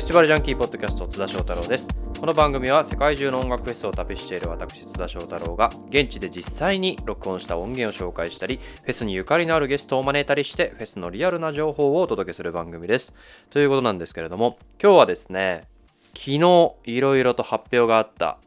[0.00, 1.86] フェスティバルジャンキーポッドキャスト津田翔太郎です。
[2.18, 13.14] この番組は世界中の音楽フェスを旅している私津田翔太郎が現地で実際に録音した音源を紹介したりフェスにゆかりのあるゲストを招いたりしてフェスのリアルな情報をお届けする番組です。
[13.50, 15.64] ということなんですけれども今日はですね
[16.16, 18.38] 昨日いろいろと発表があった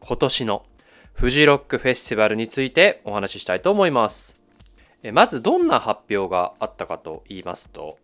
[0.00, 0.66] 今年の
[1.14, 4.38] フジロックフェスティバルについてお話ししたいと思います。
[5.14, 7.98] まずどんな発表があったかと言いますと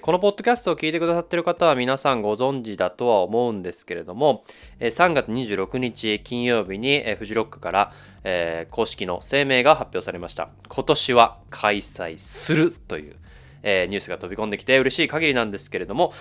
[0.00, 4.42] このポッドキャストを聞いてくださっている方は皆さんご存知だとは思うんですけれども、
[4.80, 7.92] 3月26日金曜日にフジロックから
[8.70, 10.48] 公式の声明が発表されました。
[10.68, 13.16] 今年は開催するという。
[13.64, 16.12] ニュースが飛び込んできて嬉しい限りなんですけれども、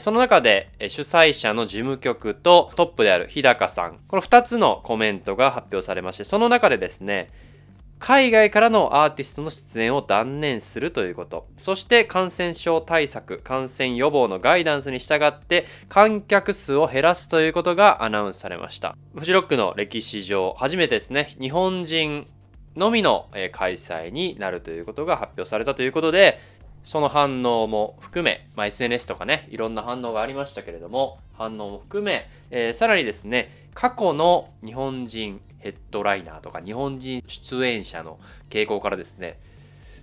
[0.00, 7.30] その中で主催者の事務局とトップである日高さん、この2つのコメントが発表されまして、その中でですね、
[7.98, 11.46] 海外からのアーティストの出演を断念するということ。
[11.56, 18.96] そして感染症対策感染予防のガイダンスに従って観客数を減らすということがアナウンスされました。
[19.16, 22.26] フジロックの歴史上初めてですね日本人
[22.76, 26.38] のみの開催になるということが発表されたということで
[26.84, 39.40] その反応も含め、まあ、SNS とかねいろんな反応がありましたけれども反応も含め、えー、さらにですね過去の日本人ヘッドライナーとか日本人出演者の傾向からですね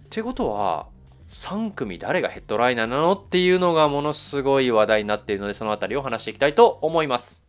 [0.09, 0.88] ということは
[1.30, 7.41] 3組誰がヘッドライナーなのっていうのがものすごい話題になっているのでその辺りを話していきたいと思います。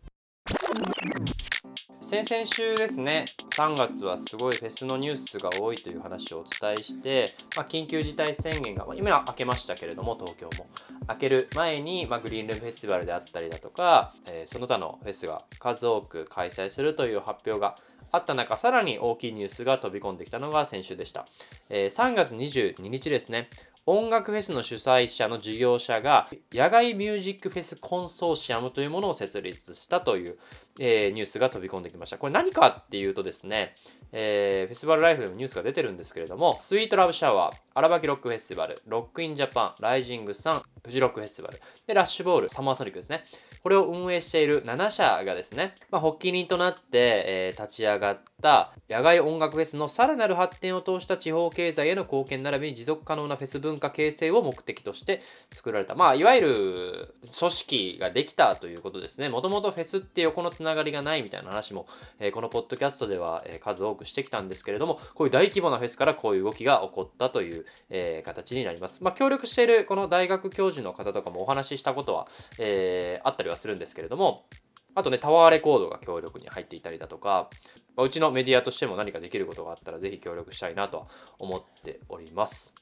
[2.01, 7.25] 先々週ですね3月はすごいフェスのニュースが多いという話をお伝えして、
[7.57, 10.67] まあ、緊急事態宣言が、まあ、今は明けましたけれども東京も
[11.09, 17.75] 明ける前に、まあ、グリーンルームフェスティバルであったりだとか、えー、その他のフェスが数多く開催するという発表が
[18.15, 21.25] あった中、さらに大きいニュースが飛び込んできたのが先週でした。
[21.69, 23.49] えー、3月22日ですね。
[23.87, 30.39] 音楽フェスの主催者の事業者が野外ミュージックフェスコンソーシアムというものを設立したという、
[30.79, 32.17] えー、ニュースが飛び込んできました。
[32.17, 33.75] これ何かっていうとですね、
[34.11, 43.23] えー、フェスティバルライフでもニュースが出てるんですけれども、スイートラブシャワー、アラバキロックフェスティバル、ロックインジャパン、ライジングサン、フジロックフェスティバル、で、ラッシュボール、サマーソニックですね。
[43.65, 59.29] これを運営している7社がですね、まあ、発起人となって、えー、立ち上がった野外音楽フェスのさらなる発展を通した地方経済への貢献並びに持続可能なフェス文化形成を目的として作られた、まあ、いわゆる組織ができたということですね。
[59.29, 61.87] もともとフェスって横のつながりがないみたいな話も、
[62.19, 69.03] えー、このポッドキャストでは、えー、数多くしてきたんですけれども、こういう大規模なフェスからこういう動きが起こったという、えー、形になります。
[69.03, 72.27] まあ、協力しているこの大学教授の方とかもお話ししたことは、
[72.59, 74.45] え、あったりはするんですけれども、
[74.93, 77.49] あとね、タワーレコードが協力に入っていたりだとか、
[77.95, 81.07] ま、うちのメディアとしても何かできることがあったら、ぜひ協力したいなと
[81.37, 82.73] 思っております。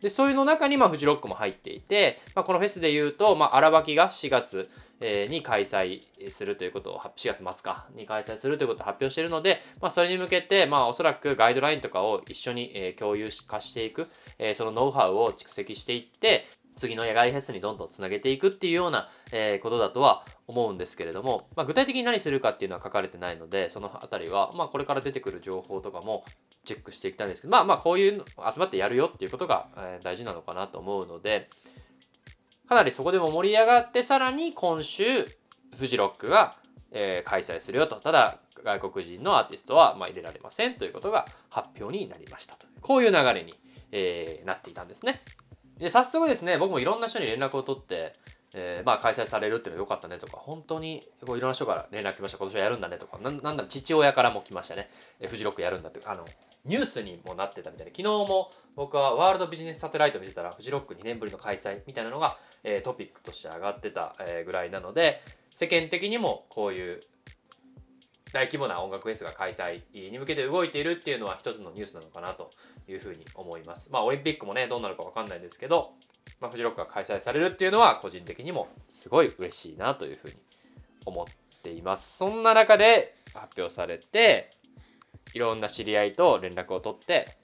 [0.00, 4.68] で、そういうの中に、まあ、フジロックも入っていて、まあ、このフェスで言うと、まあ、荒脇が4月、
[5.00, 14.08] に開催するということを、4月末か、に開催するということを発表しているので、まあ、それに向けて、まあ、おそらくガイドラインとかを一緒に、共有化していく、
[14.54, 16.46] そのノウハウを蓄積していって、
[16.80, 26.24] 次の野外フェスにどんどんつなげていくっていうような、えー、ことだとは思うんですけれども、まあ、具体的に何するかっていうのは書かれてないのでその辺りは、まあ、これから出てくる情報とかも
[26.64, 31.50] チェックしていきたいんですけどまあまあこういう集まってやるよっていうことが、え、大事なのかなと思うので
[32.66, 35.04] かなりそこでも盛り上がってさらに今週
[35.76, 36.56] フジロックが、
[36.92, 43.54] え、開催するよとただ外国人のアーティストは、ま、入れられませんということが発表になりましたとこういう流れに、
[43.92, 45.20] え、なっていたんですね。
[45.80, 48.12] で早速ですね僕もいろんな人に連絡を取って、
[48.54, 52.38] えー、まあ開催されるっていうのは良かったねとか本当にこういろんな人から連絡来ました。
[52.38, 56.26] 今年はやるんだねとかなんなんだ父親からも来ましたね、えー、フジロックやるんだってあの
[56.66, 65.22] ニュースにもなってたみたいで昨日も僕はワールドビジネスサテライト見てたらフジロック2年ぶりの開催みたいなのが、えー、トピックとして上がってた、えー、ぐらいなので
[65.54, 67.00] 世間的にもこういう
[68.32, 72.50] 大規模な音楽フェスが開催に向けて動いているっていうのは一つのニュースなのかなと
[72.88, 73.90] いうふうに思います。
[73.90, 75.92] まあオリンピックもねどうなるか分かんないですけど、
[76.40, 80.34] まあ、フジロックが開催されるっていうのは個人的にもすごい嬉しいなというふうに
[81.06, 81.26] 思っ
[81.62, 82.18] ています。
[82.18, 84.50] そんな中で発表されて
[85.34, 87.36] いろんな知り合いと連絡を取って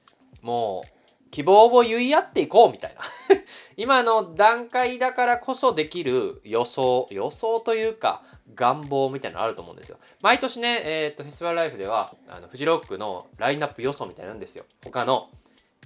[0.42, 0.95] もう
[1.36, 3.02] 希望を言い合っていこうみたいな。
[3.76, 8.22] 今の段階だからこそできる予想予想というか
[8.54, 9.98] 願望みたいなのあると思うんですよ。
[10.22, 14.64] 毎年ね、えーと、フェスティバルライフではあのフジロックのラインナップ予想みたいなんですよ。
[14.82, 15.28] 他の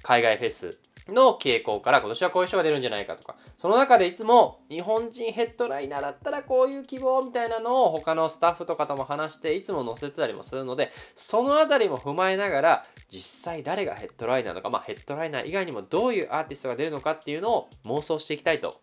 [0.05, 0.79] 海外フェス
[1.13, 18.81] の傾向から今年はこういう人が出るんじゃないかとかその中でいつも日本人ヘッドライナーだったらこういう希望みたいなのを他のスタッフとかとも話していつも載せてたりもするのでその辺りも踏まえながら実際誰がヘッドライナーとかまあヘッドライナー以外にもどういうアーティストが出るのかっていうのを妄想していきたいと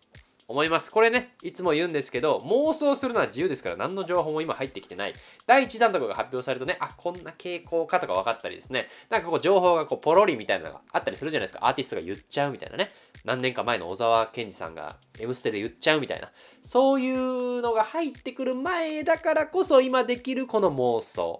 [0.48, 0.90] 思います。
[0.90, 5.14] これねいつも言うんですけど妄想するのは自由ですから何の情報も今入ってきてない。
[5.46, 8.88] 第1弾とかが発表されるとねあこんな傾向かとか分かったりですね。
[9.10, 11.66] なんかこう情報がこうポロリみたいなのがあったりするじゃないですか。
[11.66, 12.88] アーティストが言っちゃうみたいなね。
[13.24, 16.30] 何年か前の小沢健二さんが「M ステ」で言っちゃうみたいな。
[16.62, 21.38] そういうのが入ってくる前だからこそ今できるこの妄想。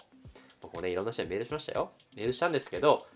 [0.61, 1.93] 僕もねいろんな人にメールしましたよ。
[2.15, 3.07] メールしたんですけど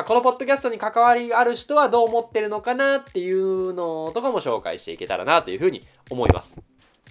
[0.00, 6.58] まあ、このポッドキャストに関わりがある人はどう思ってるのかなっていうのとかも紹介していけたらなというふうに思います。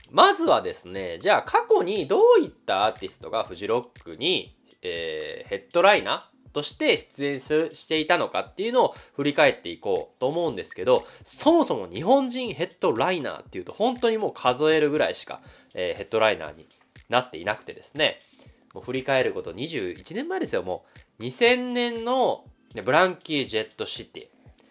[0.10, 15.42] まずはですね、じゃあ過去にどういったアーティストがフジロックに、えー、ヘッドライナーとして出演するしていたのかっていうのを振り返っていこうと思うんですけどそもそも日本人ヘッドライナーっていうと本当にもう数えるぐらいしか、
[15.76, 16.66] えー、ヘッドライナーに
[17.08, 18.18] なっていなくてですね
[18.74, 20.86] もう振り返ること21年前ですよも
[21.20, 24.28] う2000年のでブランキー・ジェット・シティ。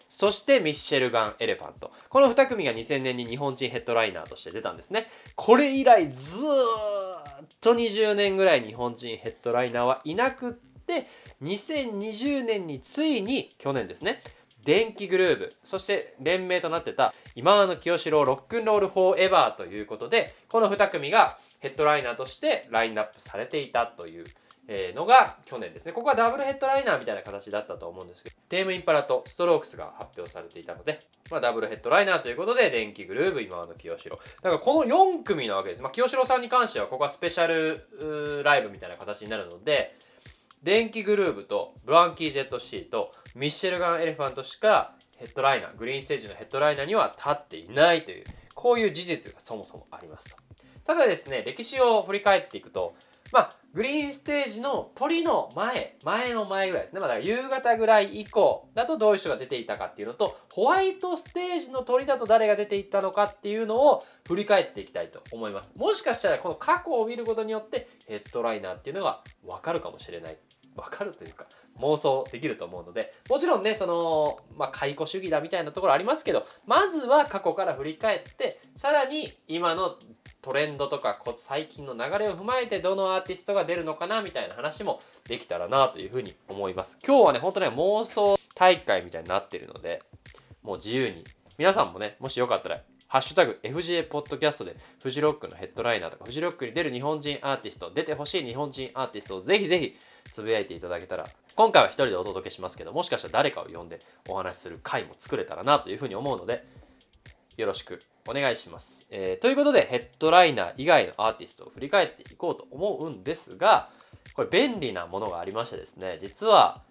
[0.07, 1.91] そしてミッシェルガン・エレファント。
[2.09, 5.07] この2組が2000年に日本人ヘッドライナーとして出たんですね。
[5.35, 11.07] これ以来ずっと20年ぐらい日本人ヘッドライナーはいなくって
[11.43, 14.21] 2020年についに去年ですね
[14.65, 24.25] 電気グルーブそして連名となってた今和の清志郎ロックンロールフォーエバーということでこの2組がヘッドライナーとしてラインナップされていたという
[24.95, 25.93] のが去年ですね。
[25.93, 30.99] ここはダブルヘッドライナーみたいな形だったと思うんですけど、テームインパラとストロークスが発表されていたので、
[31.31, 34.17] まあ、ダブルヘッドライナーということで、電気グルーブ、今の清志郎。
[34.17, 35.81] だからこの4組なわけです。
[35.81, 39.95] まあ、清志郎さんに関しては、ここはスペシャルライブみたいな形になるので、
[40.61, 50.35] 電気グルーブとブランキー・ジェット・シーとミッシェルガン・エレファントしかヘッドライナー、グリーンステージのヘッドライナーには立っていないという、こういう事実がそもそもありますと。
[50.85, 52.95] ただですね、歴史を振り返っていくと、
[53.31, 56.99] まあ、グリーンステージの鳥の前、前の前ぐらいですね。
[56.99, 65.71] まあ、だから夕方ぐらい以降だとどういう人が出ていたかっていうのと、ホワイトステージの鳥だと誰が出ていったのかっていうのを振り返っていきたいと思います。
[65.75, 70.37] もしかしたらこの過去を見ることによってヘッドライナーっていうのがわかるかもしれない。
[70.75, 71.45] わかるというか
[71.79, 79.97] 妄想できると思うのでもちろんねそのまあ解雇主義だみたいなところありますけどまずは過去から振り返ってさらに今の
[80.41, 86.97] トレンドとか最近の流れを踏まえてどのアーティストが出るのかなみたいな話もできたらなというふうに思います。
[87.05, 90.01] 今日はね本当ね妄想大会みたいになってるので
[90.63, 91.25] もう自由に。
[91.57, 99.97] 皆さんもねもしよかったらハッシュタグ FGA ポッドキャストでフジロックのヘッドライナーとかフジロックに出る日本人アーティスト出てほしい日本人アーティストをぜひぜひ
[100.31, 103.99] つぶやいていただけたら今回は一人でお届けしますけどもしかしたら誰かを呼んで
[104.29, 106.65] お話しする回も作れたらなというふうに思うので
[107.57, 107.99] よろしく
[108.29, 109.07] お願いします。
[109.09, 113.89] えー、ということで、ヘッドライナー以外のアーティストを振り返っていこうと思うんですが、
[114.33, 116.81] これ便利なものがありましてですね、実は、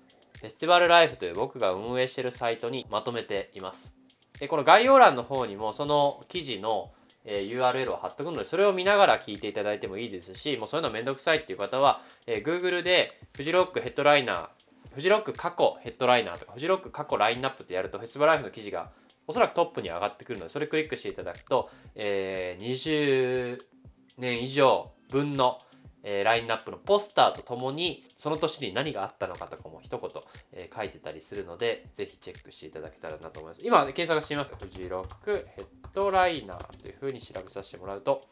[0.41, 3.97] フェスティバルライフという僕が運営しているサイトにまとめています。
[4.39, 6.93] で、この概要欄の方にも、その記事の
[7.25, 14.49] え URL を貼っておくので、それを見ながら聞いていただいてもいいですし、もうそういうのめんどくさいっていう方は、えー、Google でフジロックヘッドライナー、
[14.95, 18.91] フジロック過去ヘッドライナーとか、フジロック過去ラインナップってやると、フェスティバルライフの記事が
[19.29, 23.61] おそらくトップに上がってくるので、それクリックしていただくと、えー、20
[24.17, 25.59] 年以上分の、
[26.03, 30.11] えー、ラインナップのポスターとともに、その年に何があったのかとかも一言、
[30.53, 33.61] えー、書いてたりするので、ぜひチェックしていただけたらなと思います。
[33.63, 34.55] 今、検索してみます。
[34.59, 38.23] フジロックヘッドライナーというふうに調べさせてもらうと、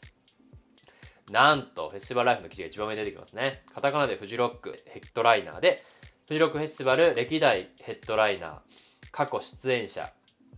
[1.31, 3.65] なんと、フェスティバルライフの記事が一番上に出てきますね。
[3.75, 5.85] カタカナでフジロックヘッドライナーで、
[6.27, 8.61] フジロックフェスティバル歴代ヘッドライナー、
[9.11, 10.13] 過去出演者、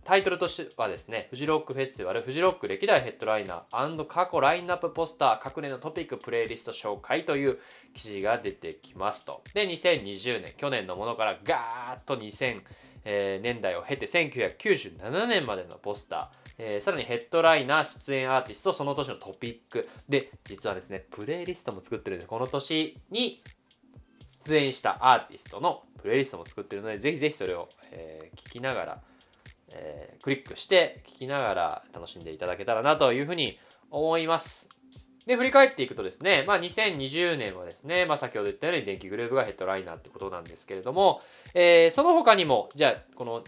[0.09, 7.59] タイトルとしてはですね、フジロックフェスティバル、フジロック歴代ヘッドライナー過去ラインナップポスター、各年のトピックプレイリスト紹介という
[7.93, 9.43] 記事が出てきますと。
[9.53, 12.63] で、2020年、去年のものからガーッと2000、
[13.05, 23.41] 年代を経て1997年までのポスター、えー、さらにヘッドライナー出演アーティストその年のトピックで実はですねプレイリストも作ってるんでこの年に
[24.45, 29.01] 出演したアーティストのプレイリストも作ってるのでぜひぜひそれを、えー、聞きながら
[29.73, 33.57] えー、クリックして聞きながら楽しんでいただけたらなというふうに
[33.91, 34.69] 思います。
[35.25, 41.21] で、振り返っていくとですね、まあ、2020年はですね、まあ、先ほど言ったように電気グループがヘッドライナーってことなんですけれども、
[41.53, 43.43] えー、その他にも、じゃあ、この、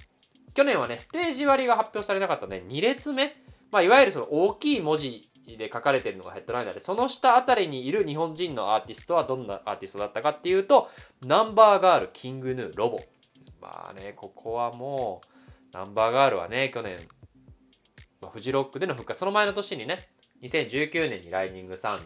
[0.53, 3.35] 去年はね、ステージ割が発表されなかったね、2列目、
[3.71, 10.89] まあ、いわゆるその大きい文字で書かれてるのがヘッドライナーで、その下あたりにいる日本人のアーティストはどんなアーティストだったかっていうと、
[11.25, 12.99] ナンバーガール、キングヌー、ロボ。
[13.59, 15.30] まあね、ここはもう、
[15.73, 16.99] ナンバーガールはね、去年、
[18.21, 20.09] まあ、フジロックでの復活、その前の年にね、
[20.41, 21.99] 2019年にライニングさん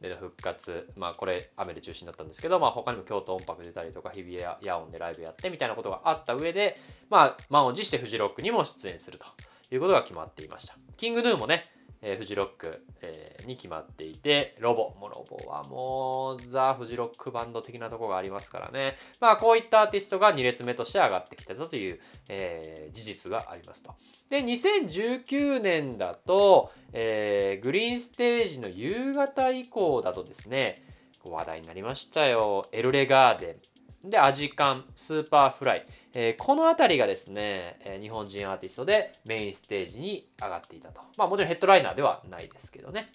[0.00, 6.78] での復活、まあこれ雨で中止になったんですけど、まあ他にも京都音楽出たりとか、日比谷野音でライブやってみたいなことがあった上で、
[7.10, 9.26] まあ満を持してフジロックにも出演すると
[9.70, 10.76] いうことが決まっていました。
[10.96, 11.64] キングヌーもね、
[12.02, 14.92] えー、フジロック、えー、に決まっていて、ロボ。
[15.00, 18.96] もロボはもうザ・フジロックバンド的なとこがありますからね。
[19.20, 23.94] まあこういったアーティストが2列目として上がってきてたという、えー、事実がありますと。
[24.28, 30.84] で、2019年だと、えー、グリーンステージの夕方以降だとですね、
[31.24, 32.66] 話題になりましたよ。
[32.72, 33.71] エルレガーデン。
[34.04, 35.86] で、アジカン、スーパーフライ。
[36.14, 41.00] えー、この辺りがですね、えー、日本人アーティストでメインステージに上がっていたと。
[41.16, 43.10] まあもちろんヘッドライナーではないですけどね。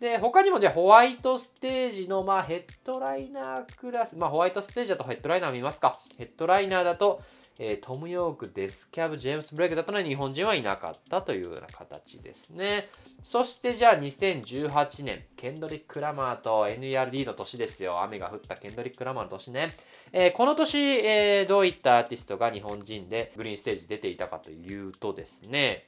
[0.00, 6.00] で、他にもじゃホワイトステージのまあヘッドライナークラス、まあホワイトステージだとヘッドライナー見ますか。
[6.18, 7.22] ヘッドライナーだと、
[7.58, 12.88] えー、トム・ヨーク、デスキャブ、ジェームス・ブレイクだったのに日本人はいなかったというような形ですね。
[13.22, 18.02] そしてじゃあ2018年、ケンドリック・ラマーと NERD の年ですよ。
[18.02, 19.74] 雨が降ったケンドリック・ラマーの年ね。
[20.12, 25.86] えー、この年、えー、どういったアーティストが日本人でグリーンステージ出ていたかというとですね、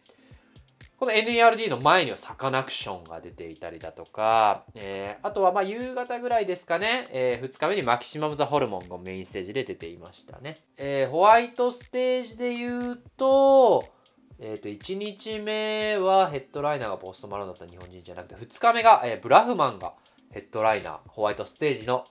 [1.05, 10.57] この NERD の前にはサカナクションが出ていたりだとか、えー、あとはま夕方ぐらいですかね、えー、2日目にマキシマム・ザ・ホルモンがメインステージで出ていましたね。
[10.79, 13.87] えー、ホワイトステージで言うと、
[14.39, 19.93] えー、と1日目はヘッドライナーがポスト・マローンだった日本人じゃなくて2日目が、え、ブラフマンが
[20.31, 22.05] ヘッドライナーホワイトステージの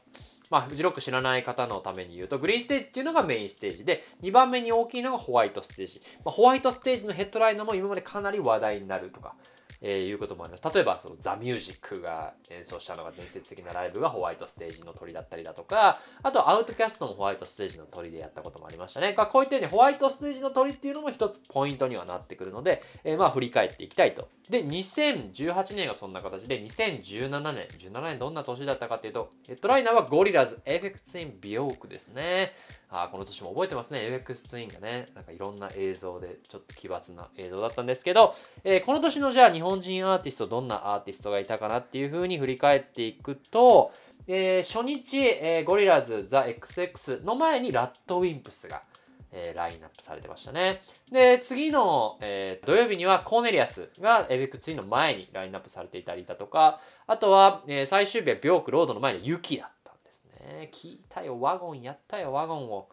[0.53, 5.99] まあ、フジロック知らない方のために言うと、グリーンステージっていうのがメインステージで、2番目に大きいのがホワイトステージ。
[6.23, 9.33] まあ、ホワイトステージのヘッドライナーも今までかなり話題になるとか、
[9.85, 10.73] えー、いうこともあります。
[10.73, 19.13] 例えば、そのザ・ミュージックが演奏したのが伝説的なライブがホワイトステージのトリだったりだとか、あとアウトキャストもホワイトステージのトリでやったこともありましたね。
[19.13, 24.29] こういったようにホワイトステージのトリっていうのも一つポイントにはなってくるので、えー、まあ振り返っていきたいと。
[24.49, 32.53] で、2018年がそんな形で、2017年、17年どんな年だったかっていうと、ヘッドライナーはゴリラズ、エイフェックス・ツイン、ビョークですね。
[32.95, 33.99] あこの年も覚えてますね。
[33.99, 43.91] AX ツインがね、なんかいろんな映像でちょっと奇抜な映像だったんですけど、えー、この年のじゃあ日本人アーティスト、どんなアーティストがいたかなっていう風に振り返っていくと、
[44.27, 48.83] えー、初日、えー、ゴリラズ、ザ・ XX の前に RADWIMPS が、
[49.31, 50.81] えー、ラインナップされてましたね。
[51.11, 59.71] で、次の、えー、土曜日にはコーネリアスが ABEX ツインの前にラインナップされていたりだとか、あとは、えー、最終日はビョーク、ロードの前に YUKIだ
[60.47, 60.69] ね。
[60.71, 62.87] 聞いたよ、ワゴンやったよ、ワゴンを。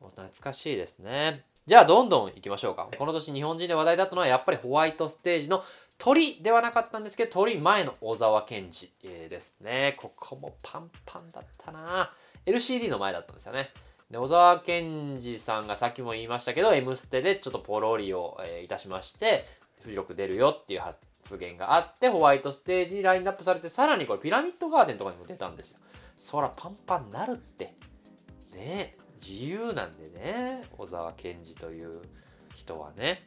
[0.00, 1.44] 懐かしいですね。
[1.66, 2.88] じゃあ、どんどん行きましょうか。
[2.98, 5.64] この年日本人で話題だったのは、やっぱりホワイトステージの
[5.96, 8.90] 鳥ではなかったんですけど、鳥前の小沢健二
[9.28, 9.96] ですね。
[9.98, 12.10] ここもパンパンだったな
[12.44, 13.70] LCD の前だったんですよね。
[14.10, 19.46] で小沢健二さんがさっきも言いましたけど、M ステでちょっとポロリを、えー、いたしまして、
[19.86, 20.98] 広く出るよっていう発
[21.38, 25.78] 言があって、ホワイトステージにラインナップされて、さらにこれピラミッドガーデンとかにも出たんですよ。
[26.16, 27.74] そらパンパンなるって。
[28.54, 32.02] ね自由なんでね小沢健二という
[32.54, 33.20] 人はね、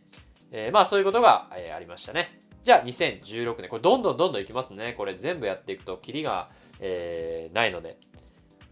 [0.52, 2.40] えー、まあそういうことが、えー、ありましたね。
[2.64, 4.94] じゃあ2016年これどんどんどんどんいきますね。
[4.98, 7.98] これ全部やっていくとキリが、えー、ないので。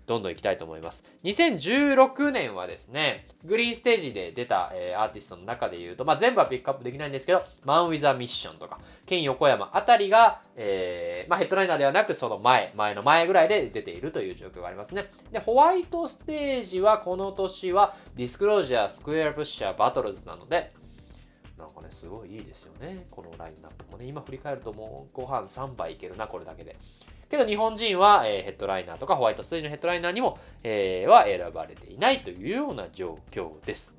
[0.05, 1.03] どんどんいきたいと思います。
[1.24, 15.09] 2016年はですね、グリーンステージで出た、えー、アーティストの中で言うと、まあ、全部はピックアップできないんですけど、マン・ウィザー・ミッションとか、ケン・横山あたりが、えー、まあ、ヘッドライナーではなく、その前、前の前ぐらいで出ているという状況がありますね。
[15.31, 20.71] で、ホワイトステージはこの年は、ディスクロージャー、スクエア・プッシャー、バトルズなので、
[21.57, 23.05] なんかね、すごいいいですよね。
[23.09, 24.05] このラインナップもね。
[24.05, 26.75] 今振り返るともうご飯3杯いけるな、これだけで。
[27.29, 33.94] けど日本人は、え、ヘッドライナーとかホワイトステージのヘッドライナーにも、え、は選ばれていないというような状況です。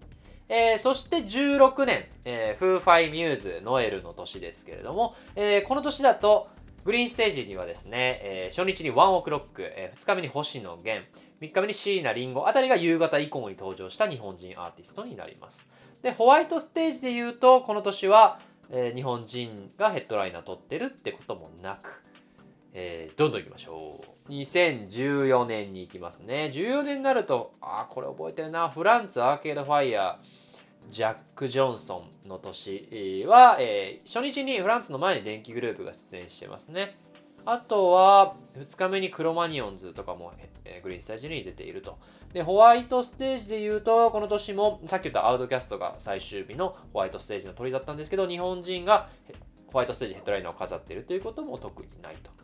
[0.49, 6.49] えー、そして16年、えー、フーファイミューズノエルの年ですけれども、えー、この年だと
[6.85, 11.05] グリーンステージにはですね、え、初日にワンオクロック、え、2日目に星野源、
[11.41, 15.67] 3日目に椎名林檎あたりが夕方以降に登場した日本人アーティストになります。
[16.03, 18.39] で、ホワイトステージで言うと、この年は、
[18.71, 22.05] え、日本人がヘッドライナー取ってるってこともなく、
[22.79, 24.31] えー、どんどんいきましょう。
[24.31, 26.51] 2014年に行きますね。
[26.53, 28.69] 14年になると、あ、これ覚えてるな。
[28.69, 36.99] フランツアーケードファイヤー、ジャック・ジョンソンの年は、えー、初日にフランスの前に電気グループが出演してますね。
[37.47, 40.33] あとは、2日目にクロマニオンズとかも、
[40.67, 41.99] えー、グリーンスタジオに出ていると。
[42.35, 49.09] で、ホワイトステージで言うと、この年も、さっき言ったアウトキャストが最終日のホワイトステージのトリだったんですけど、日本人が
[49.73, 52.37] ホワイトステージヘッドライナーを飾っているということも特にないと。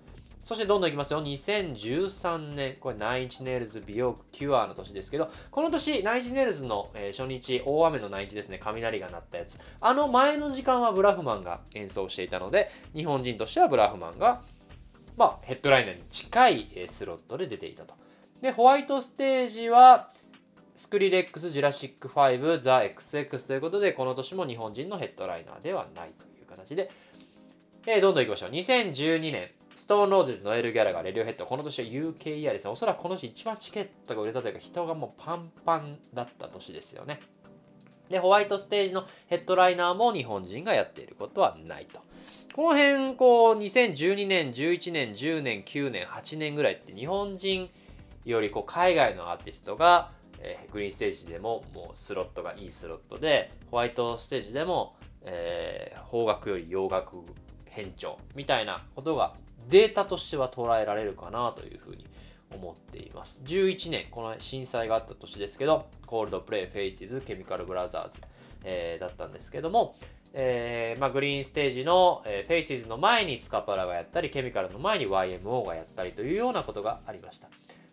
[0.52, 1.22] そしてどんどんいきますよ。
[1.22, 9.58] 2013年、これナイン・インチ・ネイルズ、ビョーク、キュアの年ですけど、この年、ナイン・インチ・ネイルズの、え初日、大雨のナインインチですね、雷が鳴ったやつ。
[9.80, 14.42] あの前の時間はブラフマンが演奏していたので、日本人としてはブラフマンが、
[15.16, 17.94] まあ、ヘッドライナーに近いスロットで出ていたと。
[18.42, 20.10] で、ホワイトステージは、
[20.76, 26.90] スクリレックス、ジュラシック5、ザ・ XX ということで、この年も日本人のヘッドライナーではないという形形で、
[27.86, 28.50] えー、どんどんいきましょう。
[28.50, 29.48] 2012年、
[29.82, 32.70] ストーンローズノエル・ギャラがレディオヘッド、この年は UK イヤーですね。
[32.70, 37.18] おそらくこの年一番チケットが売れたというか、人がもうパンパンだった年ですよね。
[38.08, 41.98] で、ホワイトステージのヘッドライナーも日本人がやっていることはないと。
[42.54, 47.68] この辺、こう、2012年、11年、10年、9年、8年ぐらいって日本人
[48.24, 57.16] よりこう海外のアーティストが、えー、グリーンステージでももうスロットがいいスロットで、ホワイトステージでも、えー、邦楽より洋楽
[57.64, 59.34] 偏重みたいなことが
[59.68, 62.06] データとしては捉えられるかなというふうに
[62.54, 63.40] 思っています。
[63.44, 68.20] 11年、この震災があった年ですけど、コールドプレイ、フェイセズ、ケミカルブラザーズ、
[68.64, 69.96] えー、だったんですけども、
[70.34, 77.48] えーまあ、グリーンステージの、えー、フェイセズの前にスカパラがやったり、ケミカルの前に YMO がやったりというようなことがありました。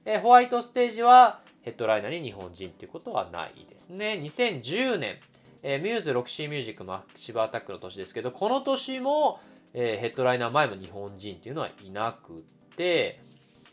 [0.05, 4.19] えー、ホワイトステージはヘッドライナーに日本人ということはないですね。
[4.23, 5.17] 2010年、
[5.63, 9.39] えー、ミューズ、ロクシーミュージック、マッシヴ・アタックの年ですけど、この年も、
[9.73, 12.43] えー、ヘッドライナー前も日本人っていうのはいなく
[12.75, 13.21] て、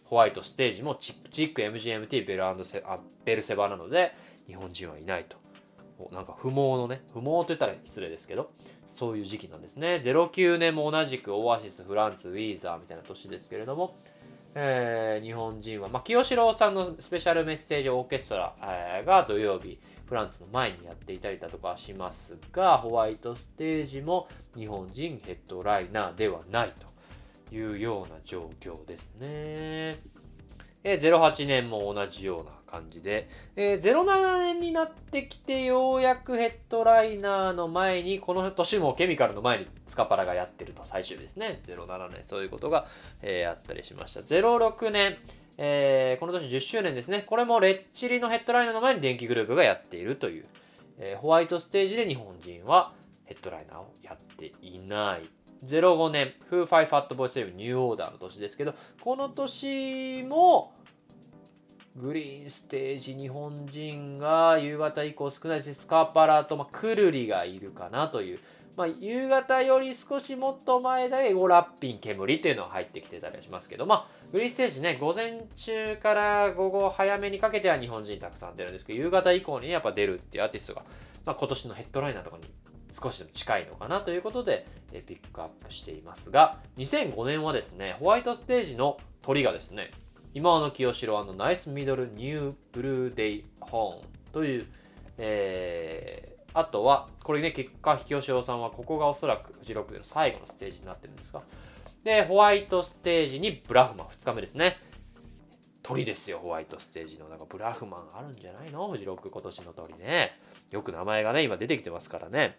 [0.05, 4.15] ホワイトステージもチックチックチック MGMT ベルセあベルセバなので
[4.47, 5.37] 日本人はいないと。
[6.13, 8.51] なんか不毛のね、不毛と言ったら失礼ですけど、
[8.85, 10.01] そういう時期なんですね。
[10.03, 13.97] 09年も同じくオアシス、フランツ、ウィーザーみたいな年ですけれども、
[14.55, 26.73] えー、日本人は、まあ、清志郎さんのスペシャルメッセージオーケストラ、えー、が土曜日、フランスの前にやっていたりだとかしますが、ホワイトステージも日本人ヘッドライナーではない
[27.49, 29.99] というような状況ですね。
[30.89, 41.61] え08年も同じような感じで、えー、07年になってきてようやくヘッドライナーの前に、この年もケミカルの前にスカパラがやってると最終ですね。
[41.65, 42.87] 07年、そういうことが、
[43.21, 44.21] えー、あったりしました。
[44.21, 45.17] 06年、
[45.59, 47.25] えー、この年10周年ですね。
[47.27, 50.45] これもレッチリのヘッドライナーの前に電気グルーヴがやっているという、
[50.99, 52.93] えー、ホワイトステージで日本人は
[53.25, 55.31] ヘッドライナーをやっていない。
[55.65, 60.75] 05年、フーファイ、ファットボーイ・スリム、ニューオーダーの年ですけど、この年も
[61.97, 68.41] グリーンステージ日本人が夕方以降少ないですスカパラと、まあ、クルリがいるかなという、
[68.77, 80.83] まあ、夕方より少しもっと前でエゴラッピン煙っていうのは入ってきてたりしますけど、まあ、グリーンステージね午前中から午後早めにかけては日本人たくさん出るんですけど夕方以降にやっぱ出るっていうアーティストが、
[81.25, 82.45] まあ、今年のヘッドライナーとかに
[82.93, 89.91] 少しでも近いのかなということで、えピックアップしていますが2005年はですねホワイトステージの鳥がですね
[90.35, 94.67] 今の清志郎ナイスミドルニューブルーデイホーンという、
[95.19, 101.43] えー、あとは、これね、結果、清志郎さんはここがおそらくフジロックでの最後のステージになってるんですが、
[102.03, 104.79] で、ホワイトステージにブラフマン2日目ですね。
[105.83, 107.29] 鳥ですよ、ホワイトステージの。
[107.29, 108.89] なんかブラフマンあるんじゃないの？
[108.89, 110.33] フジロック今年の鳥ね。
[110.71, 112.59] よく名前がね、今出てきてますからね。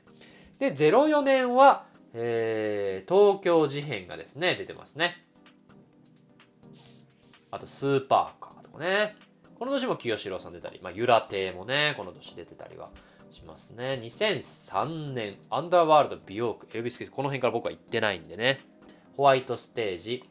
[0.60, 5.16] で、04年は、えー、東京事変がですね、出てますね。
[7.50, 9.16] あとスーパーカーとかね。
[9.58, 12.92] この年も清志郎さん出たり、まあ、ゆら亭もね、この年出てたりは
[13.32, 14.00] しますね。
[14.02, 18.60] 2003年、アンダーワールド、美容区、エルビス・キス、この辺から僕は行ってないんでね。
[19.16, 20.24] ホワイトステージ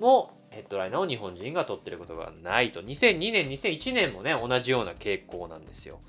[0.00, 2.80] もヘッドライナーを日本人が取ってることがないと。
[2.82, 6.00] 2002年、2001年もね、同じような傾向なんですよ。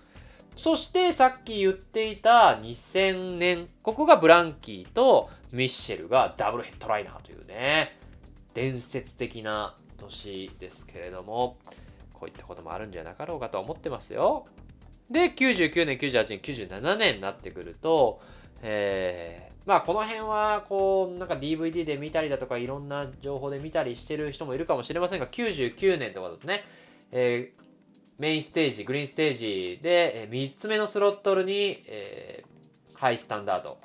[0.56, 7.98] そしてさっき言っていた2000年、ここがブランキーとミッシェルがダブルヘッドライナーというね、
[8.54, 11.58] 伝説的な年ですけれども、
[12.14, 14.46] こういったこともあるんじゃなかろうかと思ってますよ。
[15.12, 18.20] で、99年、98年、97年になってくると、
[18.62, 26.64] えー、まあこの辺はこうなんか DVD で見たりだとかいろんな情報で見たりしてる人もいるかもしれませんが99年とかだとね、
[27.12, 27.64] えー、
[28.20, 33.80] メインステージグリーンステージで3つ目のスロットルに、えー、ハイスタンダード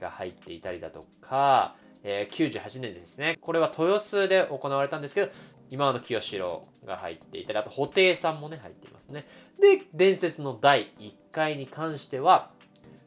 [0.00, 3.38] が入っていたりだとかえー、98年ですね。
[3.40, 5.32] これは豊洲で行われたんですけど、
[5.70, 9.24] 今の清志郎が入っていたり、あと布袋さんもね、入っていますね。
[9.60, 12.50] で、伝説の第1回に関しては、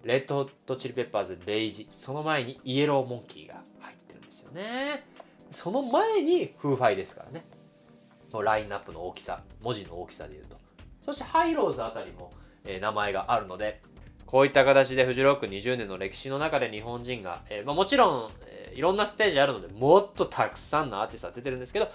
[0.04, 5.04] レッドホットチリペッパーズ、レイジ、その前にイエローモンキーが入ってるんですよね。
[5.52, 7.46] その前にフーファイですからね。
[8.44, 10.56] ラインナップの大きさ、文字の大きさで言うと。
[11.06, 12.32] そしてハイローズあたりも、
[12.64, 13.82] えー、名前があるので、
[14.32, 21.90] こういった形でフジロック20年の歴史の中で日本人が、えーまあ、もちろん、えー、いろんなステージあるのでもっとたくさんのアーティストが出てるんですけど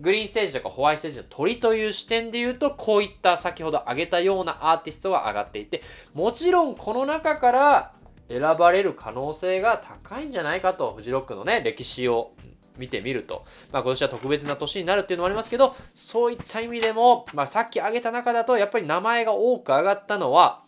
[0.00, 5.82] グリーンステージとかホワイトステージのトリという視点で言うとこういった先ほど挙げたようなアーティストが上がっていて
[6.14, 7.92] もちろんこの中から
[8.28, 12.32] 選ばれる可能性が高いんじゃないかとフジロックのね歴史を
[12.78, 20.62] 見てみると、まあ、今年は特別な年になるっていうのもありますけどそういった意味でも、まあ、さっき挙げた中だとやっぱり名前が多く上がったのは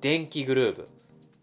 [0.00, 0.99] 電気グルーブ。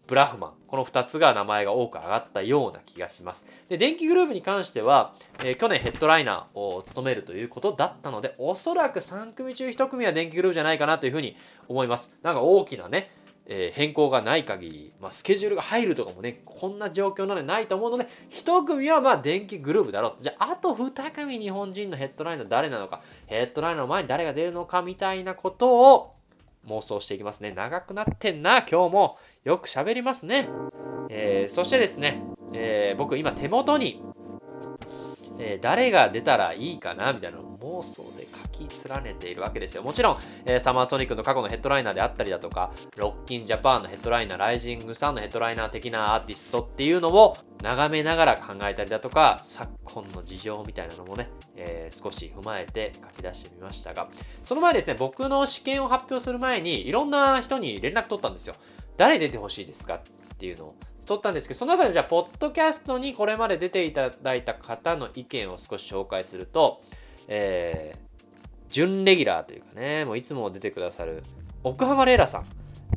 [0.08, 0.52] ブラフマン。
[0.66, 3.46] この2つが名前が多く上がったような気がします。
[3.68, 11.36] で電気グループに関しては、えー、去年ヘッドライナーを務めるということだったのでおそらく3組中1組は電気グループじゃないかなというふうに
[11.68, 12.18] 思います。
[12.22, 13.10] なんか大きなね
[13.50, 26.18] え、変更がない限り、まあ、スケジュールが入るとかもねこんな状況なのでないと思うので1組はまあ電気グループだろうじゃああと2組日本人のヘッドライナー誰なのかヘッドライナーの前に誰が出るのかみたいなことを
[26.68, 27.52] 妄想していきますね。
[27.52, 29.18] 長くなってんな今日も。
[29.48, 30.46] よく喋りますね、
[31.08, 34.02] えー、そしてですね、えー、僕今手元に
[35.40, 39.84] えー、誰が出たらいいかなみたいな妄想で書き連ねているわけですよ。
[39.84, 54.08] もちろん、えー、サマーソニックの過去のヘッドライナーであったりだとか、ロッキンジャパンのヘッドライナー、ライジングサンのヘッドライナー的なアーティストっていうのを眺めながら考えたりだとか、昨今の事情みたいなのもね、えー、少し踏まえて書き出してみましたが、
[54.42, 58.56] その前ですね、僕の試験を発表する前に、いろんな人に連絡取ったんですよ。
[58.98, 60.74] 誰出てほしいですかっていうのを。
[61.06, 66.82] 撮ったんですけど、その中でじゃあ、ポッドキャストにこれまで出ていただいた方の意見を少し紹介すると、
[67.28, 71.22] えー、準レギュラーというかね、もういつも出てくださる
[71.64, 72.44] 奥浜レイラさん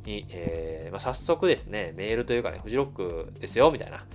[0.04, 4.00] に、えーまあ、早速ですね、メールというかね、フジロックですよ、みたいな。
[4.00, 4.06] フ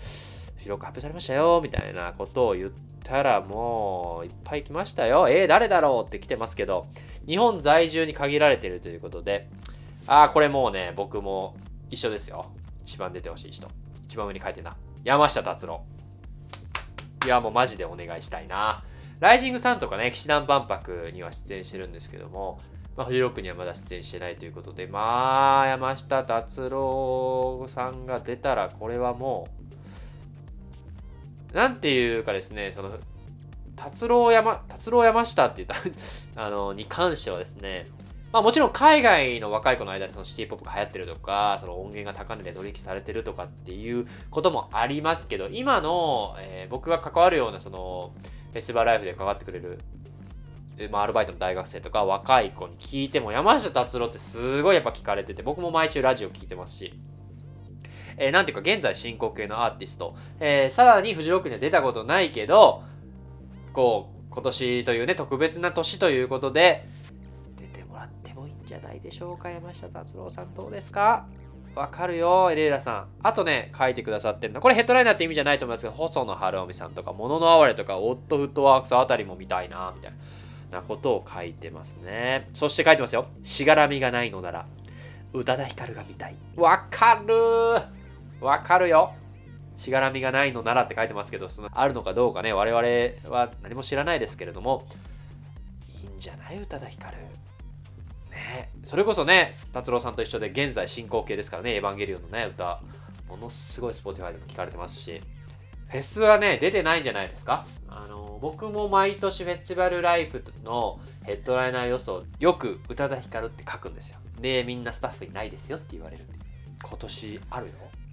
[0.62, 2.70] ジロック発表されましたよ、みたいなことを言っ
[3.02, 5.28] たら、もういっぱい来ましたよ。
[5.30, 6.86] えー、誰だろうって来てますけど、
[7.26, 9.48] 日本在住に限られてるということで、
[10.06, 11.54] ああ、これもうね、僕も
[11.90, 12.52] 一緒ですよ。
[12.84, 13.68] 一番出てほしい人。
[14.04, 14.76] 一番上に書いてな。
[15.04, 15.84] 山下達郎。
[17.24, 18.84] いや、もうマジでお願いしたいな。
[19.20, 22.60] ライジングさんとかね、騎士団万博には出演してるんですけども、
[22.96, 29.48] まあ、フジロックにはまだ出演してないということで、まあ、山下達郎さんが出たら、これはも
[31.52, 32.98] う、なんていうかですね、その、
[33.76, 35.68] 達郎山、達郎山下って言っ
[36.34, 37.86] た あの、に関してはですね、
[38.36, 48.12] まあもちろん海外の若い子の間でそのシティポップが流行ってるとか、その音源が高値で取引されてるとかっていうこともありますけど、今の、えー、僕が関わるようなその
[48.52, 49.78] フェスティバルライフで関わってくれる、
[50.90, 56.92] まあ、アルバイトの大学生とか若い子に聞いても山下達郎ってすごいやっぱ聞かれてて、僕も毎週ラジオ聞いてますし、
[58.18, 62.82] えー、なんていうか現在進行形のアーティスト、えー、さらにフジロックには出たことないけど、
[63.72, 71.26] こう、今年というね、特別な年ということで、ゃないでしょうか山下達郎さんどうですか？
[71.74, 73.08] わかるよ、エレーラさん。
[73.22, 74.62] あとね、書いてくださってるの。
[74.62, 80.12] これヘッドライナーって意味じゃないと思いますけど、細野晴臣さんとか、もののあわれとか、オットフットワークスあたりも見たいな、みたい
[80.72, 82.48] なことを書いてますね。
[82.54, 83.26] そして書いてますよ。
[83.42, 84.64] しがらみがないのなら、
[85.34, 86.36] 宇多田ヒカルが見たい。
[86.56, 87.34] わかる
[88.40, 89.12] わかるよ。
[89.76, 94.86] しがらみがないのならって書いてますけど、そのあるのかどうかね、我々は何も知らないですけれども、
[96.02, 96.58] いいんじゃない？
[96.58, 97.18] 宇多田ヒカル。
[98.56, 102.80] ね、それこそね、達郎さんと一緒で現在進行形ですからね、エヴァンゲリオンのね、歌、
[103.28, 105.20] ものすごい Spotify でも聴かれてますし、
[105.88, 114.18] フェスはね、出てないんじゃないですかあの、僕も毎年フェスティバルライフのヘッドライナー予想、よく宇多田ヒカルって書くんですよ。
[114.40, 116.38] で、みんなスタッフにないですよって言われるんで。
[116.82, 117.72] 今年あるよ。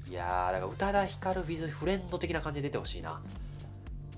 [0.10, 3.22] いやー、だから宇多田ヒカル with フレンド的な感じで出てほしいな。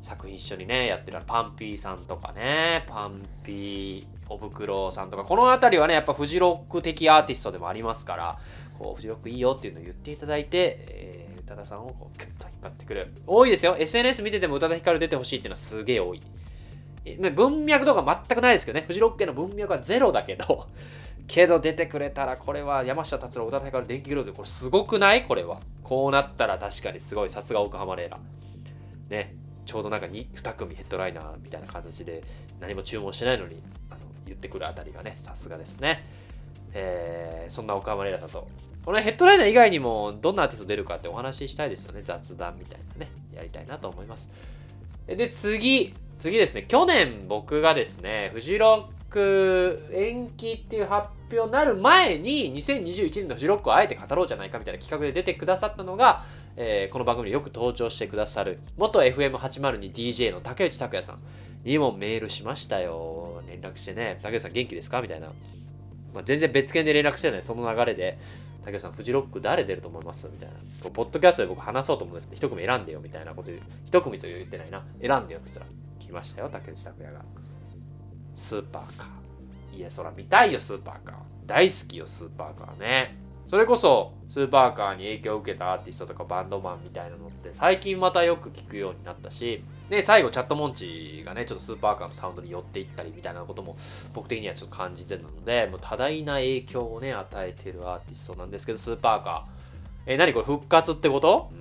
[0.06, 8.40] 作品一緒にね、やってるパンピーさんとかね、パンピー、おぶくろさんとか、この辺りはね、やっぱフジロック的アーティストでもありますから、
[8.78, 13.12] こう、フジロックいいよっていうのを言っていただいて、えー、宇多田さんをこう、グッと引っ張ってくる。
[13.26, 13.76] 多いですよ。
[13.78, 16.22] SNS 見てても宇多田ヒカル出てほしいっていうのはすげえ多い。
[17.34, 20.68] 文脈とか全くないですけどね、フジロック系の文脈はゼロだけど、
[21.28, 25.24] けど出てくれたらこれは山下達郎、宇多田ヒカル、電気グループこれすごくない？
[25.24, 25.60] これは。
[25.84, 28.18] こうなったら確かにすごい、さすが奥浜レーラ。
[29.10, 29.36] ね、
[29.66, 32.24] ちょうどなんか 2, 2組ヘッドライナーみたいな形で
[32.60, 36.04] 何も注文してないのにあの言ってくるあたりがねさすがですね、
[36.74, 38.48] えー、そんな岡山レイラさんと。
[38.86, 42.02] このヘッドライナー以外にもどんなアーティスト出るかってお話ししたいですよね。
[42.04, 44.30] 雑談みたいなねやりたいなと思います。
[45.08, 46.66] で次次ですね。
[46.68, 56.24] 去年僕がですねフジロック延期っていう発表になる前に2021年のフジロックをあえて語ろうじゃないかみたいな企画で出てくださったのが
[56.58, 61.20] えー、この番組によく登場してくださる元 FM802DJ の竹内拓也さん
[61.66, 63.42] にもメールしましたよ。
[63.48, 65.02] 連絡してね、竹内さん元気ですか？
[65.02, 65.28] みたいな。
[66.14, 68.18] まあ、全然別件で連絡してない、その流れで、
[68.64, 70.30] 竹内さん、フジロック誰出ると思います？
[70.32, 70.56] みたいな。
[70.82, 73.64] こうポッドキャストで僕話そうと思うんですけど、一組選んでよみたいなこと言う。
[73.88, 74.84] 一組と言ってないな。
[75.02, 75.66] 選んでよって言ったら、
[76.00, 77.26] 来ましたよ、竹内拓也が。
[78.36, 79.78] スーパーカー。
[79.78, 81.16] いや、そら見たいよ、スーパーカー。
[81.46, 83.18] 大好きよ、スーパーカーね。
[83.46, 93.78] それこそスーパーカーに影響を受けたアーティストとかバンドマンみたいなのって最近またよく聞くようになったしで最後チャットモンチがねちょっとスーパーカーのサウンドに寄っていったりみたいなことも
[94.14, 99.66] 僕的にはちょっと感じてるのでもう多大な影響をね与えてるアーティストなんですけどスーパーカー。
[100.08, 101.52] え何これ復活ってこと？
[101.52, 101.56] う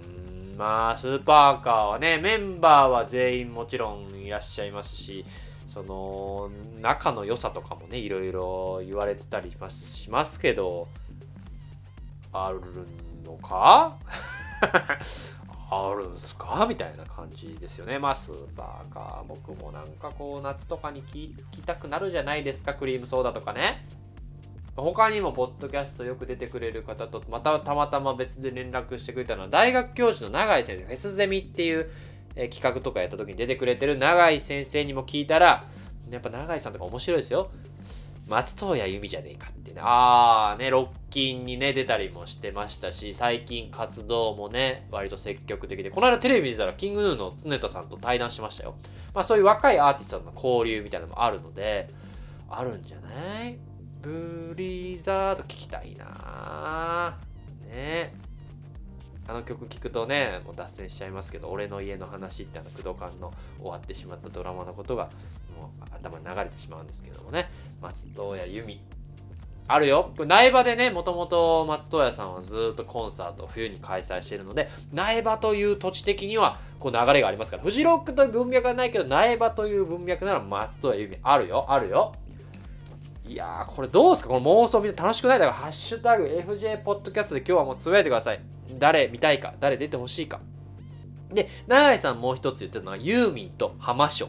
[0.52, 5.24] ーんまあスーパーカーはねメンバーは全員もちろんいらっしゃいますし
[5.66, 9.50] その仲の良さとかもねいろいろ言われてたり
[9.90, 10.88] しますけど
[12.34, 12.60] ある
[13.24, 13.96] のか？
[15.70, 16.66] あるんすか？
[16.68, 17.98] みたいな感じですよね。
[17.98, 19.24] まあスーパーか。
[19.26, 22.74] 僕もなんかこう夏とかに聞きたくなるじゃないですか？
[22.74, 23.84] クリームソーダとかね。
[24.76, 31.88] 他にもポッドキャストよく出てくれる方とまたたまたま別で連絡してくれたのは大学教授の永井先生フェスゼミっていう、
[32.34, 35.64] え企画とかやった時に出てくれてる永井先生にも聞いたら
[36.10, 37.52] やっぱ永井さんとか面白いですよ
[38.28, 48.74] 松任谷由実じゃねえかってねああねロッキンにね出たりもしてましたし最近活動もね割と積極的でこの間テレビ見てたらキングヌーの常田さんと対談しましたよ。
[49.14, 51.88] まあそういう若いアーティストの交流みたいなのもあるので
[52.50, 53.56] あるんじゃない？
[54.02, 57.16] ブリザード聞きたいな。
[57.64, 58.10] ね。
[59.28, 65.04] あの曲聴くとねもう脱線しちゃいますけど「俺の家の話」ってあの工藤館の終わってしまったドラマのことが
[65.56, 67.48] もう頭に流れてしまうんですけどもね。
[67.80, 68.80] 松任谷由実
[69.66, 70.12] あるよ。
[70.18, 82.12] 苗場でね、もともと松任谷さんはずっとコンサートを冬に開催しているので、苗場という土地的にはこう流れがありますから、フジロックという文脈はないけど、苗場という文脈なら松任谷由実あるよ、あるよ。
[83.26, 84.28] いやー、これどうですか？
[84.28, 85.38] この妄想見て楽しくない？
[85.38, 88.40] だから、ハッシュタグ FJ ポッドキャストで今日はもうつぶやいてください。
[88.78, 90.40] 誰見たいか、誰出てほしいか？
[91.32, 94.24] で、永井さんもう一つ言ってるのは、ユーミンと浜松。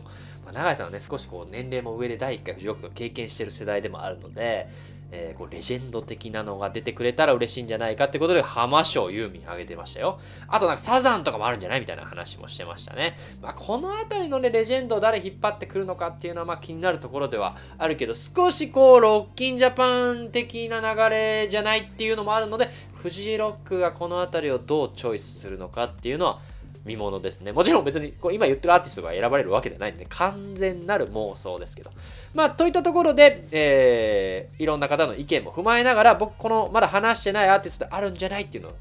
[0.45, 4.69] まあ、永井さんはね、少しこう年齢も上で第1回フジロックと経験している世代でもあるので、
[5.17, 10.19] えー、こうレジェンド的なのが出てくれたら嬉しいんじゃないかってことで、浜章ユーミンあげてましたよ。
[10.47, 13.15] あとなんかサザンとかもあるんじゃないみたいな話もしてましたね。
[13.41, 26.39] まあ、この辺りのね、レジェンドを誰引っ張ってくるのかっていうのはまあ気になるところではあるけど、少しこう、ロッキンジャパン的な流れじゃないっていうのもあるので、フジロックがこの辺りをどうチョイスするのかっていうのは、
[26.85, 27.51] 見ものですね。
[27.51, 31.91] もちろん別にこう今言ってるアーティストが選ばれるわけではないんで、完全なる妄想ですけど。
[32.33, 38.73] まあ、といったところで、えー、いろんな方の意見も踏まえながら、僕、このまだ話してないアーティストであるんじゃないっていうのを、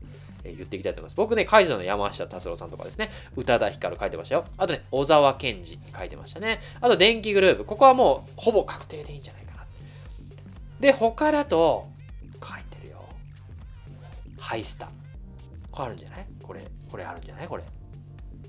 [0.45, 1.17] え言っていきたいと思います。
[1.17, 4.45] 僕ね、カイザの山下達郎さんとかですね、宇多田ヒカル書いてましたよ。
[4.59, 6.61] あとね、小沢健二書いてましたね。
[6.83, 7.65] あと、電気グループ。
[7.65, 9.67] ここはもう、ほぼ確定でいいんじゃないかな。
[10.81, 11.89] で、他だと、
[12.43, 13.09] 書いてるよ。
[14.39, 14.91] ハイスタ。
[15.71, 16.27] これあるんじゃない？
[16.43, 17.49] これ、これあるんじゃない？
[17.49, 17.63] これ。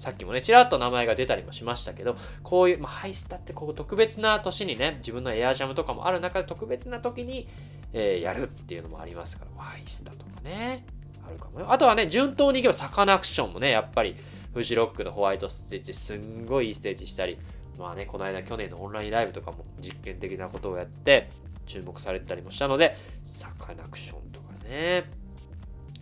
[0.06, 7.48] さっきもね、ちらっと名前が出たりもしましたけど、こういう、まあ、ハイスタってこう特別な年にね、自分のエアジャムとかもある中で特別な時に、
[7.92, 10.86] えー、やるっていうのもありますから、ハイスタとかね、
[11.28, 11.72] あるかもよ。
[11.72, 14.16] あとはね、順当にいけばサカナクションもね、やっぱり
[14.54, 17.40] フジロックのホワイトステージ、すんごいいいステージしたり、
[17.80, 21.30] まあね、この間去年のオンラインライブとかも実験的なことをやって
[21.66, 25.06] 注目されてたりもしたので、サカナクションとかね。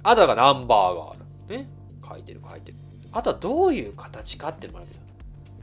[0.03, 1.69] あとはナンバーガーね。
[2.05, 2.82] 書いてる書いてる。
[3.13, 4.91] あとはどういう形かっていうのもある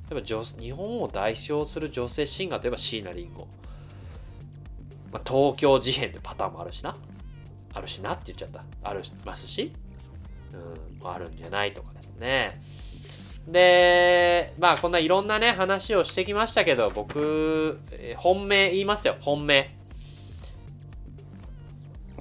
[0.08, 3.46] けど、例えば日本を代表する女性シンガーといえば椎名林檎。
[5.12, 6.96] まあ、東京事変ってパターンもあるしな。
[7.72, 8.64] あるしなって言っちゃった。
[8.82, 9.72] ありますし、
[11.02, 12.62] うん、あるんじゃないとかですね。
[13.46, 17.80] で、まあこんないろんなね、話をしてきましたけど、僕、
[18.16, 19.74] 本命言いますよ、本命。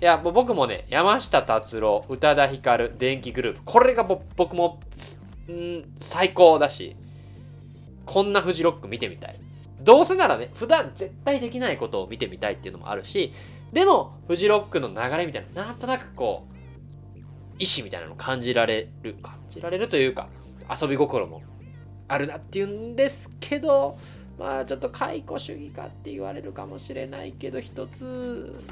[0.02, 4.80] いや、もう僕もね、山下達郎、宇多田ヒカル、電気グループ、これが僕も、
[5.51, 6.95] ん最高だし、
[8.05, 9.35] こんなフジロック見てみたい。
[9.81, 13.33] どうせならね、普段絶対できないことを見てみたいっていうのもあるし、
[13.71, 17.19] でも、フジロックの流れみたいな、なんとなくこう、
[17.59, 20.27] 意志みたいなの感じられる、感じられるというか、
[20.69, 21.41] 遊び心も
[22.07, 23.97] あるなっていうんですけど、
[24.38, 28.63] まあちょっと解雇主義かって言われるかもしれないけど一つ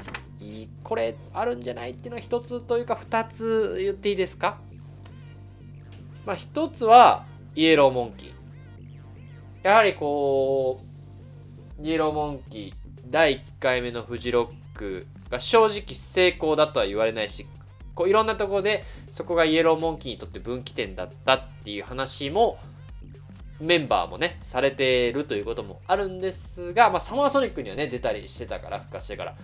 [0.82, 4.58] これあるんじゃないっていうのは一つというか二つ言っていいですか？
[6.28, 8.32] まあ一つはイエローモンキー。
[9.66, 10.82] やはりこ
[11.80, 17.46] うイエローモンキー第1回目のフジロックが正直成功だとは言われないし
[17.94, 22.58] こういろんなところでそこがイエローモンキーにとって分岐点だったっていう話も
[23.60, 29.34] メンバーもね、されてるということもあるんですが、まあ、サマーソニックにはね、出たりしてたから、復活してから、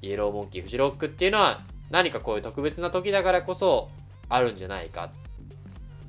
[0.00, 3.90] イエローモンキー、フジロックっていうのは、何かこういう特別な時だからこそ、
[4.28, 5.10] あるんじゃないか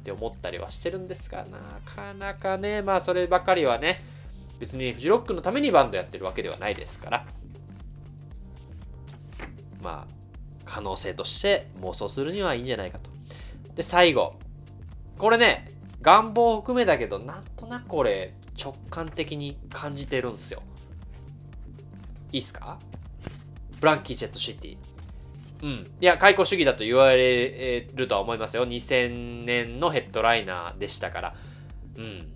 [0.06, 4.04] って思ったりはしてるんですが、なかなかね、まあ、そればかりはね、
[4.60, 7.26] 別にフジロックのためにバンドやってるわけではないですから、
[9.82, 10.14] まあ、
[10.64, 13.10] 可能性として妄想するにはいいんじゃないかと。
[13.74, 14.36] で、最後。
[15.18, 15.72] これね、
[16.04, 18.32] 願望を含めだけど、なんとなくこれ
[18.64, 20.62] 直感的に感じてるんですよ。
[22.32, 22.78] いいっすか？
[23.80, 24.78] ブランキー・ジェット・シティ。
[25.62, 28.68] うん、いや開口主義だと言われるとは思いますよ。
[28.68, 31.36] 2000年のヘッドライナーでしたから、
[31.98, 32.28] うん、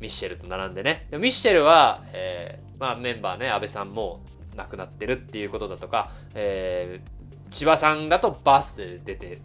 [0.00, 1.06] ミッシェルと並んでね。
[1.10, 4.20] でミッシェルは、えーまあ、メンバーね安倍さんも
[4.56, 9.40] 亡くなってるっていうことだとか、えー、チバさんだとバースデイで出て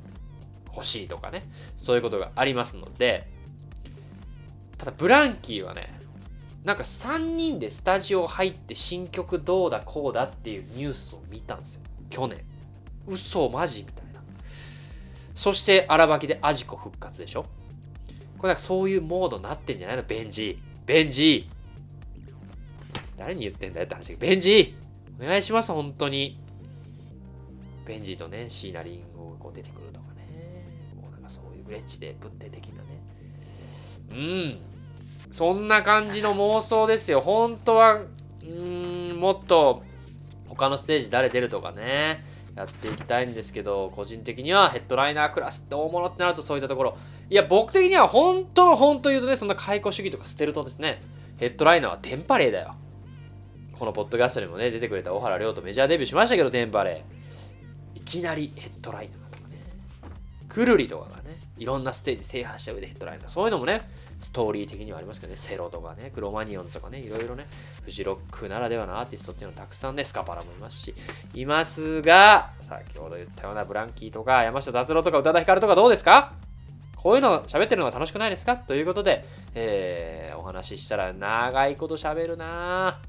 [0.69, 1.43] ほしいとかね。
[1.76, 3.32] そういうことがありますので。
[4.78, 5.98] ただブランキーはね
[6.65, 11.82] なんか3人でスタジオ入って新曲どうだこうだっていうニュースを見たんですよ。
[12.10, 12.43] 去年。
[13.08, 13.84] 嘘マジ？
[13.84, 14.22] みたいな。
[15.36, 17.44] そしてアラバキで AJICO 復活でしょ？
[18.38, 20.04] これなんかそういうモードになってんじゃないの？
[20.04, 20.88] ベンジー。
[20.88, 21.54] ベンジー。
[23.18, 25.24] 誰に言ってんだよって話ベンジー。
[25.24, 26.39] お願いします本当に。
[27.86, 30.66] ベンジーとねシーナリンをこう出てくるとかね。
[31.02, 32.89] もうなんかそういうグレッチでぶって的なね。
[34.12, 34.62] うん。
[35.32, 37.22] そんな感じの妄想ですよ。
[37.22, 38.02] 本当は
[38.44, 39.84] うんもっと
[40.48, 42.24] 他のステージ誰出るとかね。
[42.56, 46.98] やっていきたいんですけど個人的にはヘッドライナークラスって大物ってなるとそういったところ。
[47.30, 51.02] いや僕的には本当の本当言うとねそんな解雇主義とか捨てるとですね。
[51.39, 52.76] ヘッドライナーはテンパレーだよ。
[53.80, 57.98] このポッドキャストにもね出てくれた小原亮とメジャーデビューしましたけどテンパレー。
[57.98, 59.58] いきなりヘッドライナーとかね。
[60.48, 63.30] くるりとかがねいろんなステージ制覇した上でヘッドライナー。
[63.30, 63.82] そういうのもね
[64.24, 67.46] ストーリー的にはありますけどね、セロとかね、クロマニオンズとかね、いろいろね、
[67.84, 70.96] フジロックならではのアーティストっていうのはたくさんね、スカパラもいますし、
[71.34, 76.34] いますが、先ほど言ったようなブランキーとか、山下達郎とか宇多田ヒカルとかどうですか？
[76.96, 78.56] こういうの喋ってるのが楽しくないですか？
[78.56, 83.02] ということで、えー、お話ししたら長いこと喋るな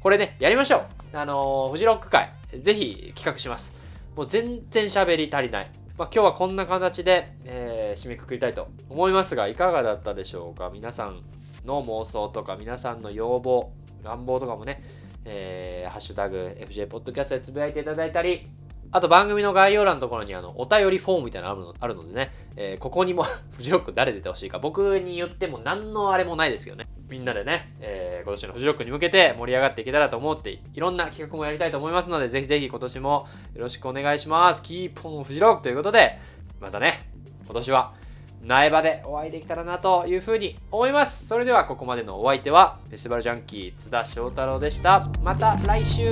[0.00, 0.78] これね、やりましょ
[1.12, 1.16] う。
[1.16, 3.74] あのー、フジロック会、ぜひ企画します。
[4.14, 5.70] もう全然喋り足りない。
[5.98, 10.70] まあ、今日はこんな形で、えー、締めくくりたいと思いますが、いかがだったでしょうか？
[10.70, 11.22] 皆さん
[11.64, 13.72] の妄想とか、皆さんの要望、
[14.04, 14.82] 願望とかもね、
[15.24, 18.46] えー、ハッシュタグ FJ ポッドキャストでつぶやいていただいたり、
[18.92, 23.24] あと番組の概要欄のところにあのお便りフォームみたいなのあるのあるのでね、えー、ここにも
[23.56, 24.58] フジロック誰出てほしいか。
[24.58, 26.86] 僕に言っても何のあれもないですけどね。
[27.08, 34.62] みんなでね、えー、今年のフジロックに向けて盛り上がっていけたらと思っていろんな企画もやりたいと思いますのでぜひぜひ今年もよろしくお願いします。
[34.62, 36.18] キーポンフジロックということで
[36.60, 37.10] またね
[37.44, 37.92] 今年は
[38.42, 41.26] 苗場でお会いできたらなというふうに思います。
[41.26, 45.00] それではここまでのお相手はフェスティバルジャンキー津田翔太郎でした。
[45.22, 46.02] また来週。